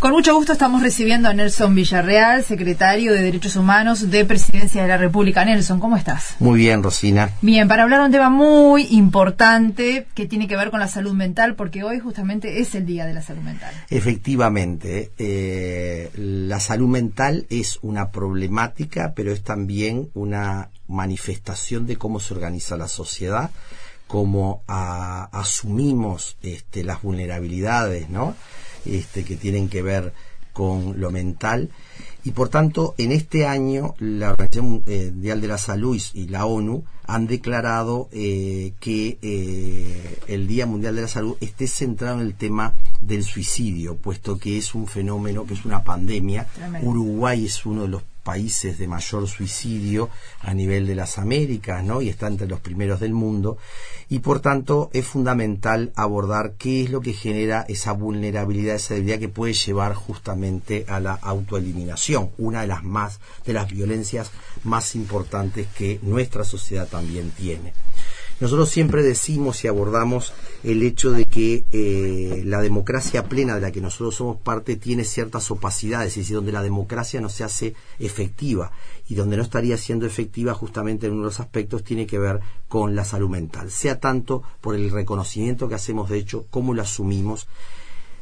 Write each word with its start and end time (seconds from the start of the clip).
Con 0.00 0.12
mucho 0.12 0.34
gusto 0.34 0.54
estamos 0.54 0.80
recibiendo 0.80 1.28
a 1.28 1.34
Nelson 1.34 1.74
Villarreal, 1.74 2.42
secretario 2.42 3.12
de 3.12 3.20
Derechos 3.20 3.54
Humanos 3.56 4.10
de 4.10 4.24
Presidencia 4.24 4.80
de 4.80 4.88
la 4.88 4.96
República. 4.96 5.44
Nelson, 5.44 5.78
¿cómo 5.78 5.98
estás? 5.98 6.36
Muy 6.38 6.58
bien, 6.58 6.82
Rosina. 6.82 7.32
Bien, 7.42 7.68
para 7.68 7.82
hablar 7.82 8.00
de 8.00 8.06
un 8.06 8.12
tema 8.12 8.30
muy 8.30 8.86
importante 8.92 10.06
que 10.14 10.24
tiene 10.24 10.48
que 10.48 10.56
ver 10.56 10.70
con 10.70 10.80
la 10.80 10.88
salud 10.88 11.12
mental, 11.12 11.54
porque 11.54 11.84
hoy 11.84 11.98
justamente 11.98 12.62
es 12.62 12.74
el 12.74 12.86
Día 12.86 13.04
de 13.04 13.12
la 13.12 13.20
Salud 13.20 13.42
Mental. 13.42 13.74
Efectivamente, 13.90 15.10
eh, 15.18 16.10
la 16.14 16.60
salud 16.60 16.88
mental 16.88 17.44
es 17.50 17.78
una 17.82 18.10
problemática, 18.10 19.12
pero 19.14 19.30
es 19.32 19.42
también 19.42 20.08
una 20.14 20.70
manifestación 20.88 21.86
de 21.86 21.98
cómo 21.98 22.20
se 22.20 22.32
organiza 22.32 22.78
la 22.78 22.88
sociedad, 22.88 23.50
cómo 24.06 24.62
asumimos 24.66 26.38
este, 26.40 26.84
las 26.84 27.02
vulnerabilidades, 27.02 28.08
¿no? 28.08 28.34
Este, 28.84 29.24
que 29.24 29.36
tienen 29.36 29.68
que 29.68 29.82
ver 29.82 30.12
con 30.52 31.00
lo 31.00 31.10
mental. 31.10 31.70
Y 32.22 32.32
por 32.32 32.48
tanto, 32.48 32.94
en 32.98 33.12
este 33.12 33.46
año, 33.46 33.94
la 33.98 34.32
Organización 34.32 34.82
eh, 34.86 35.10
Mundial 35.12 35.40
de 35.40 35.48
la 35.48 35.58
Salud 35.58 36.00
y 36.12 36.28
la 36.28 36.44
ONU 36.44 36.84
han 37.06 37.26
declarado 37.26 38.08
eh, 38.12 38.72
que 38.78 39.18
eh, 39.22 40.18
el 40.28 40.46
Día 40.46 40.66
Mundial 40.66 40.96
de 40.96 41.02
la 41.02 41.08
Salud 41.08 41.36
esté 41.40 41.66
centrado 41.66 42.20
en 42.20 42.26
el 42.26 42.34
tema 42.34 42.74
del 43.00 43.24
suicidio, 43.24 43.96
puesto 43.96 44.38
que 44.38 44.58
es 44.58 44.74
un 44.74 44.86
fenómeno, 44.86 45.46
que 45.46 45.54
es 45.54 45.64
una 45.64 45.82
pandemia. 45.82 46.46
Uruguay 46.82 47.46
es 47.46 47.64
uno 47.64 47.82
de 47.82 47.88
los 47.88 48.02
países 48.22 48.78
de 48.78 48.88
mayor 48.88 49.26
suicidio 49.28 50.10
a 50.40 50.54
nivel 50.54 50.86
de 50.86 50.94
las 50.94 51.18
Américas, 51.18 51.82
¿no? 51.84 52.00
Y 52.02 52.08
está 52.08 52.26
entre 52.26 52.46
los 52.46 52.60
primeros 52.60 53.00
del 53.00 53.12
mundo. 53.12 53.58
Y 54.08 54.20
por 54.20 54.40
tanto 54.40 54.90
es 54.92 55.06
fundamental 55.06 55.92
abordar 55.96 56.54
qué 56.58 56.82
es 56.82 56.90
lo 56.90 57.00
que 57.00 57.12
genera 57.12 57.64
esa 57.68 57.92
vulnerabilidad, 57.92 58.76
esa 58.76 58.94
debilidad 58.94 59.18
que 59.18 59.28
puede 59.28 59.52
llevar 59.52 59.94
justamente 59.94 60.84
a 60.88 61.00
la 61.00 61.14
autoeliminación, 61.14 62.30
una 62.38 62.62
de 62.62 62.66
las 62.66 62.84
más, 62.84 63.20
de 63.44 63.52
las 63.52 63.70
violencias 63.70 64.30
más 64.64 64.94
importantes 64.94 65.66
que 65.76 65.98
nuestra 66.02 66.44
sociedad 66.44 66.88
también 66.88 67.30
tiene. 67.30 67.72
Nosotros 68.40 68.70
siempre 68.70 69.02
decimos 69.02 69.62
y 69.64 69.68
abordamos 69.68 70.32
el 70.64 70.82
hecho 70.82 71.10
de 71.10 71.26
que 71.26 71.64
eh, 71.72 72.42
la 72.46 72.62
democracia 72.62 73.24
plena 73.24 73.54
de 73.54 73.60
la 73.60 73.70
que 73.70 73.82
nosotros 73.82 74.14
somos 74.14 74.38
parte 74.38 74.76
tiene 74.76 75.04
ciertas 75.04 75.50
opacidades, 75.50 76.12
es 76.12 76.16
decir, 76.24 76.36
donde 76.36 76.52
la 76.52 76.62
democracia 76.62 77.20
no 77.20 77.28
se 77.28 77.44
hace 77.44 77.74
efectiva 77.98 78.72
y 79.10 79.14
donde 79.14 79.36
no 79.36 79.42
estaría 79.42 79.76
siendo 79.76 80.06
efectiva 80.06 80.54
justamente 80.54 81.06
en 81.06 81.12
uno 81.12 81.22
de 81.22 81.26
los 81.26 81.40
aspectos 81.40 81.84
tiene 81.84 82.06
que 82.06 82.18
ver 82.18 82.40
con 82.66 82.96
la 82.96 83.04
salud 83.04 83.28
mental, 83.28 83.70
sea 83.70 84.00
tanto 84.00 84.42
por 84.62 84.74
el 84.74 84.90
reconocimiento 84.90 85.68
que 85.68 85.74
hacemos 85.74 86.08
de 86.08 86.18
hecho, 86.18 86.46
como 86.48 86.72
lo 86.72 86.80
asumimos, 86.80 87.46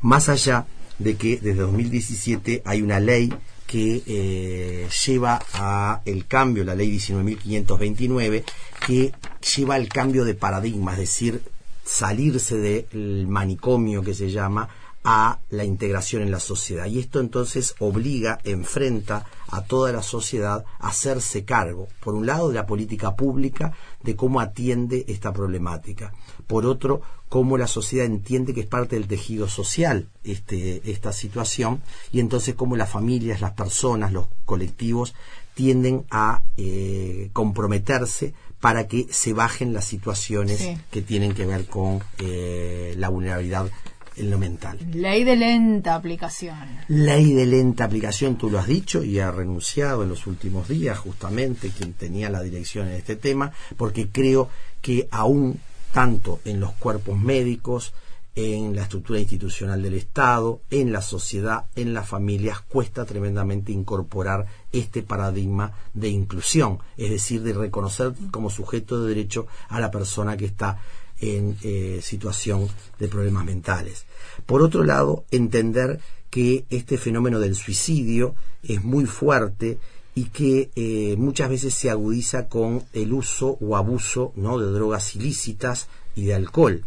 más 0.00 0.28
allá 0.28 0.66
de 0.98 1.16
que 1.16 1.36
desde 1.36 1.60
2017 1.60 2.62
hay 2.64 2.82
una 2.82 2.98
ley 2.98 3.32
que 3.70 4.02
eh, 4.04 4.88
lleva 5.06 5.40
a 5.54 6.02
el 6.04 6.26
cambio, 6.26 6.64
la 6.64 6.74
ley 6.74 6.90
19.529, 6.96 8.42
que 8.84 9.12
lleva 9.54 9.76
al 9.76 9.88
cambio 9.88 10.24
de 10.24 10.34
paradigma, 10.34 10.94
es 10.94 10.98
decir, 10.98 11.40
salirse 11.84 12.56
del 12.56 13.28
manicomio 13.28 14.02
que 14.02 14.12
se 14.12 14.28
llama 14.28 14.68
a 15.04 15.38
la 15.50 15.64
integración 15.64 16.22
en 16.22 16.32
la 16.32 16.40
sociedad. 16.40 16.86
Y 16.86 16.98
esto 16.98 17.20
entonces 17.20 17.76
obliga, 17.78 18.40
enfrenta 18.42 19.26
a 19.46 19.62
toda 19.62 19.92
la 19.92 20.02
sociedad 20.02 20.64
a 20.80 20.88
hacerse 20.88 21.44
cargo, 21.44 21.86
por 22.00 22.14
un 22.14 22.26
lado, 22.26 22.48
de 22.48 22.56
la 22.56 22.66
política 22.66 23.14
pública, 23.14 23.72
de 24.02 24.16
cómo 24.16 24.40
atiende 24.40 25.04
esta 25.06 25.32
problemática. 25.32 26.12
Por 26.48 26.66
otro, 26.66 27.02
cómo 27.30 27.56
la 27.56 27.68
sociedad 27.68 28.04
entiende 28.04 28.52
que 28.52 28.62
es 28.62 28.66
parte 28.66 28.96
del 28.96 29.06
tejido 29.06 29.48
social 29.48 30.08
este, 30.24 30.82
esta 30.90 31.12
situación 31.12 31.80
y 32.12 32.18
entonces 32.18 32.56
cómo 32.56 32.76
las 32.76 32.90
familias, 32.90 33.40
las 33.40 33.52
personas, 33.52 34.12
los 34.12 34.26
colectivos 34.44 35.14
tienden 35.54 36.04
a 36.10 36.42
eh, 36.56 37.30
comprometerse 37.32 38.34
para 38.60 38.88
que 38.88 39.06
se 39.10 39.32
bajen 39.32 39.72
las 39.72 39.84
situaciones 39.84 40.76
que 40.90 41.02
tienen 41.02 41.32
que 41.32 41.46
ver 41.46 41.66
con 41.66 42.02
eh, 42.18 42.94
la 42.98 43.08
vulnerabilidad 43.08 43.70
en 44.16 44.30
lo 44.30 44.36
mental. 44.36 44.78
Ley 44.92 45.22
de 45.22 45.36
lenta 45.36 45.94
aplicación. 45.94 46.58
Ley 46.88 47.32
de 47.32 47.46
lenta 47.46 47.84
aplicación, 47.84 48.36
tú 48.38 48.50
lo 48.50 48.58
has 48.58 48.66
dicho 48.66 49.04
y 49.04 49.20
ha 49.20 49.30
renunciado 49.30 50.02
en 50.02 50.08
los 50.08 50.26
últimos 50.26 50.68
días 50.68 50.98
justamente 50.98 51.70
quien 51.70 51.92
tenía 51.92 52.28
la 52.28 52.42
dirección 52.42 52.88
en 52.88 52.94
este 52.94 53.14
tema, 53.14 53.52
porque 53.76 54.08
creo 54.08 54.50
que 54.82 55.06
aún 55.12 55.60
tanto 55.92 56.40
en 56.44 56.60
los 56.60 56.72
cuerpos 56.72 57.18
médicos, 57.18 57.92
en 58.34 58.76
la 58.76 58.82
estructura 58.82 59.18
institucional 59.18 59.82
del 59.82 59.94
Estado, 59.94 60.60
en 60.70 60.92
la 60.92 61.02
sociedad, 61.02 61.66
en 61.74 61.92
las 61.92 62.08
familias, 62.08 62.60
cuesta 62.60 63.04
tremendamente 63.04 63.72
incorporar 63.72 64.46
este 64.72 65.02
paradigma 65.02 65.72
de 65.94 66.08
inclusión, 66.08 66.78
es 66.96 67.10
decir, 67.10 67.42
de 67.42 67.52
reconocer 67.52 68.12
como 68.30 68.50
sujeto 68.50 69.02
de 69.02 69.08
derecho 69.08 69.46
a 69.68 69.80
la 69.80 69.90
persona 69.90 70.36
que 70.36 70.46
está 70.46 70.80
en 71.20 71.56
eh, 71.62 72.00
situación 72.02 72.68
de 72.98 73.08
problemas 73.08 73.44
mentales. 73.44 74.06
Por 74.46 74.62
otro 74.62 74.84
lado, 74.84 75.24
entender 75.30 76.00
que 76.30 76.64
este 76.70 76.96
fenómeno 76.96 77.40
del 77.40 77.56
suicidio 77.56 78.34
es 78.62 78.82
muy 78.84 79.06
fuerte 79.06 79.78
y 80.14 80.24
que 80.26 80.70
eh, 80.74 81.14
muchas 81.16 81.48
veces 81.50 81.74
se 81.74 81.90
agudiza 81.90 82.48
con 82.48 82.84
el 82.92 83.12
uso 83.12 83.58
o 83.60 83.76
abuso 83.76 84.32
¿no? 84.36 84.58
de 84.58 84.70
drogas 84.72 85.14
ilícitas 85.16 85.88
y 86.14 86.24
de 86.24 86.34
alcohol. 86.34 86.84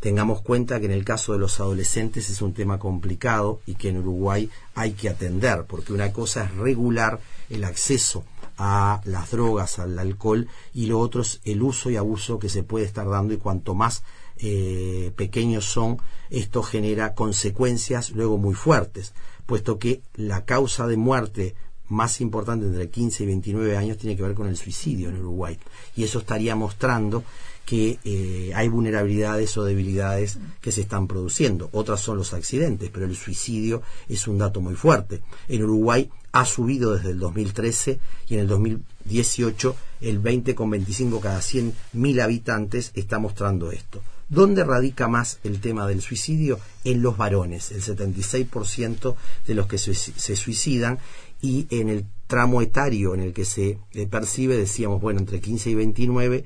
Tengamos 0.00 0.40
cuenta 0.40 0.80
que 0.80 0.86
en 0.86 0.92
el 0.92 1.04
caso 1.04 1.32
de 1.32 1.38
los 1.38 1.60
adolescentes 1.60 2.28
es 2.28 2.42
un 2.42 2.54
tema 2.54 2.78
complicado 2.78 3.60
y 3.66 3.76
que 3.76 3.90
en 3.90 3.98
Uruguay 3.98 4.50
hay 4.74 4.92
que 4.92 5.08
atender, 5.08 5.64
porque 5.68 5.92
una 5.92 6.12
cosa 6.12 6.44
es 6.44 6.54
regular 6.56 7.20
el 7.50 7.62
acceso 7.62 8.24
a 8.58 9.00
las 9.04 9.30
drogas, 9.30 9.78
al 9.78 9.96
alcohol, 9.98 10.48
y 10.74 10.86
lo 10.86 10.98
otro 10.98 11.22
es 11.22 11.40
el 11.44 11.62
uso 11.62 11.88
y 11.88 11.96
abuso 11.96 12.38
que 12.38 12.48
se 12.48 12.64
puede 12.64 12.84
estar 12.84 13.08
dando 13.08 13.32
y 13.32 13.38
cuanto 13.38 13.74
más 13.74 14.02
eh, 14.38 15.12
pequeños 15.14 15.66
son, 15.66 15.98
esto 16.30 16.64
genera 16.64 17.14
consecuencias 17.14 18.10
luego 18.10 18.38
muy 18.38 18.54
fuertes, 18.54 19.14
puesto 19.46 19.78
que 19.78 20.02
la 20.14 20.44
causa 20.44 20.86
de 20.88 20.96
muerte 20.96 21.54
más 21.92 22.20
importante 22.20 22.66
entre 22.66 22.88
15 22.88 23.22
y 23.22 23.26
29 23.26 23.76
años 23.76 23.98
tiene 23.98 24.16
que 24.16 24.22
ver 24.22 24.34
con 24.34 24.48
el 24.48 24.56
suicidio 24.56 25.10
en 25.10 25.18
Uruguay. 25.18 25.58
Y 25.94 26.04
eso 26.04 26.18
estaría 26.18 26.56
mostrando 26.56 27.22
que 27.64 27.98
eh, 28.04 28.52
hay 28.54 28.68
vulnerabilidades 28.68 29.56
o 29.56 29.64
debilidades 29.64 30.38
que 30.60 30.72
se 30.72 30.82
están 30.82 31.06
produciendo. 31.06 31.68
Otras 31.72 32.00
son 32.00 32.18
los 32.18 32.34
accidentes, 32.34 32.90
pero 32.92 33.06
el 33.06 33.16
suicidio 33.16 33.82
es 34.08 34.26
un 34.26 34.38
dato 34.38 34.60
muy 34.60 34.74
fuerte. 34.74 35.22
En 35.48 35.62
Uruguay 35.62 36.10
ha 36.32 36.44
subido 36.44 36.94
desde 36.94 37.10
el 37.10 37.18
2013 37.18 38.00
y 38.28 38.34
en 38.34 38.40
el 38.40 38.48
2018 38.48 39.76
el 40.00 40.22
20,25 40.22 41.20
cada 41.20 41.40
100.000 41.40 42.22
habitantes 42.22 42.90
está 42.94 43.18
mostrando 43.18 43.70
esto. 43.70 44.02
¿Dónde 44.28 44.64
radica 44.64 45.08
más 45.08 45.40
el 45.44 45.60
tema 45.60 45.86
del 45.86 46.00
suicidio? 46.00 46.58
En 46.84 47.02
los 47.02 47.18
varones, 47.18 47.70
el 47.70 47.82
76% 47.82 49.14
de 49.46 49.54
los 49.54 49.66
que 49.66 49.76
se, 49.76 50.36
suicidan 50.36 50.98
y 51.42 51.66
en 51.68 51.90
el 51.90 52.06
tramo 52.28 52.62
etario 52.62 53.12
en 53.12 53.20
el 53.20 53.34
que 53.34 53.44
se 53.44 53.78
eh, 53.92 54.06
percibe, 54.06 54.56
decíamos, 54.56 55.02
bueno, 55.02 55.20
entre 55.20 55.38
15 55.38 55.70
y 55.70 55.74
29, 55.74 56.44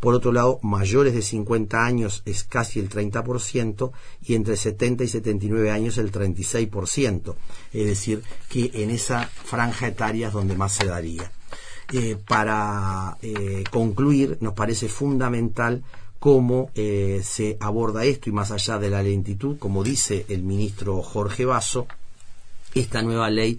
por 0.00 0.14
otro 0.14 0.32
lado, 0.32 0.60
mayores 0.62 1.14
de 1.14 1.22
50 1.22 1.84
años 1.84 2.22
es 2.24 2.44
casi 2.44 2.78
el 2.78 2.88
30% 2.88 3.90
y 4.22 4.34
entre 4.34 4.56
70 4.56 5.04
y 5.04 5.08
79 5.08 5.70
años 5.70 5.98
el 5.98 6.12
36%. 6.12 7.34
Es 7.72 7.86
decir, 7.86 8.22
que 8.48 8.70
en 8.74 8.90
esa 8.90 9.26
franja 9.26 9.88
etaria 9.88 10.28
es 10.28 10.32
donde 10.32 10.56
más 10.56 10.72
se 10.72 10.86
daría. 10.86 11.32
Eh, 11.92 12.16
para 12.28 13.16
eh, 13.22 13.64
concluir, 13.70 14.38
nos 14.40 14.54
parece 14.54 14.88
fundamental 14.88 15.82
cómo 16.20 16.70
eh, 16.74 17.22
se 17.24 17.56
aborda 17.60 18.04
esto 18.04 18.28
y 18.28 18.32
más 18.32 18.50
allá 18.50 18.78
de 18.78 18.90
la 18.90 19.02
lentitud, 19.02 19.58
como 19.58 19.82
dice 19.82 20.26
el 20.28 20.42
ministro 20.42 21.02
Jorge 21.02 21.44
Basso, 21.44 21.86
esta 22.74 23.02
nueva 23.02 23.30
ley 23.30 23.58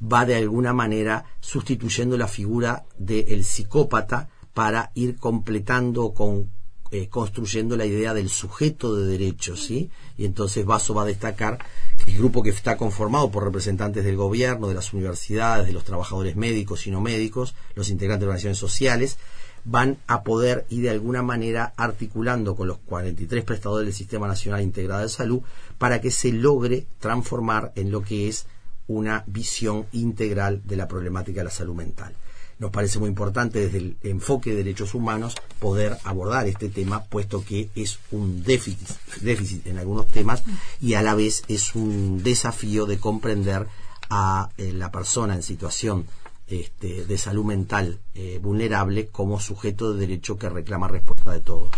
va 0.00 0.26
de 0.26 0.36
alguna 0.36 0.72
manera 0.72 1.24
sustituyendo 1.40 2.16
la 2.16 2.28
figura 2.28 2.84
del 2.98 3.44
psicópata 3.44 4.28
para 4.58 4.90
ir 4.94 5.18
completando 5.18 6.12
con 6.12 6.50
eh, 6.90 7.08
construyendo 7.08 7.76
la 7.76 7.86
idea 7.86 8.12
del 8.12 8.28
sujeto 8.28 8.96
de 8.96 9.06
derechos, 9.06 9.62
¿sí? 9.62 9.88
Y 10.16 10.24
entonces 10.24 10.64
Basso 10.64 10.94
va 10.94 11.02
a 11.02 11.06
destacar 11.06 11.58
que 11.96 12.10
el 12.10 12.18
grupo 12.18 12.42
que 12.42 12.50
está 12.50 12.76
conformado 12.76 13.30
por 13.30 13.44
representantes 13.44 14.04
del 14.04 14.16
gobierno, 14.16 14.66
de 14.66 14.74
las 14.74 14.92
universidades, 14.92 15.68
de 15.68 15.72
los 15.72 15.84
trabajadores 15.84 16.34
médicos 16.34 16.88
y 16.88 16.90
no 16.90 17.00
médicos, 17.00 17.54
los 17.76 17.88
integrantes 17.88 18.22
de 18.22 18.26
organizaciones 18.26 18.58
sociales, 18.58 19.18
van 19.64 19.98
a 20.08 20.24
poder 20.24 20.66
ir 20.70 20.82
de 20.82 20.90
alguna 20.90 21.22
manera 21.22 21.72
articulando 21.76 22.56
con 22.56 22.66
los 22.66 22.78
43 22.78 23.44
prestadores 23.44 23.86
del 23.86 23.94
Sistema 23.94 24.26
Nacional 24.26 24.62
Integrado 24.62 25.02
de 25.02 25.08
Salud 25.08 25.42
para 25.78 26.00
que 26.00 26.10
se 26.10 26.32
logre 26.32 26.88
transformar 26.98 27.70
en 27.76 27.92
lo 27.92 28.02
que 28.02 28.26
es 28.26 28.46
una 28.88 29.22
visión 29.28 29.86
integral 29.92 30.62
de 30.64 30.74
la 30.74 30.88
problemática 30.88 31.42
de 31.42 31.44
la 31.44 31.50
salud 31.50 31.76
mental. 31.76 32.16
Nos 32.58 32.70
parece 32.70 32.98
muy 32.98 33.08
importante 33.08 33.60
desde 33.60 33.78
el 33.78 33.96
enfoque 34.02 34.50
de 34.50 34.56
derechos 34.56 34.94
humanos 34.94 35.34
poder 35.58 35.96
abordar 36.04 36.46
este 36.46 36.68
tema, 36.68 37.04
puesto 37.04 37.44
que 37.44 37.70
es 37.74 37.98
un 38.10 38.42
déficit, 38.42 38.88
déficit 39.20 39.66
en 39.66 39.78
algunos 39.78 40.06
temas 40.08 40.42
y 40.80 40.94
a 40.94 41.02
la 41.02 41.14
vez 41.14 41.44
es 41.48 41.74
un 41.74 42.22
desafío 42.22 42.86
de 42.86 42.98
comprender 42.98 43.66
a 44.10 44.50
eh, 44.56 44.72
la 44.72 44.90
persona 44.90 45.34
en 45.34 45.42
situación 45.42 46.06
este, 46.48 47.04
de 47.04 47.18
salud 47.18 47.44
mental 47.44 47.98
eh, 48.14 48.38
vulnerable 48.42 49.08
como 49.08 49.38
sujeto 49.38 49.92
de 49.92 50.00
derecho 50.00 50.38
que 50.38 50.48
reclama 50.48 50.88
respuesta 50.88 51.32
de 51.32 51.40
todos. 51.40 51.70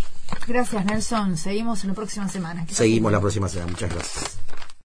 Gracias, 0.46 0.84
Nelson. 0.84 1.36
Seguimos 1.36 1.82
en 1.82 1.88
la 1.88 1.94
próxima 1.94 2.28
semana. 2.28 2.66
Seguimos 2.70 3.10
la 3.10 3.20
próxima 3.20 3.48
semana. 3.48 3.72
Muchas 3.72 3.92
gracias. 3.92 4.38